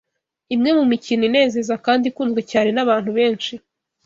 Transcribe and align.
Imwe 0.55 0.69
mu 0.77 0.83
mikino 0.91 1.21
inezeza 1.29 1.73
kandi 1.85 2.03
ikunzwe 2.07 2.41
cyane 2.51 2.69
n’abantu 2.73 3.09
benshi, 3.17 3.53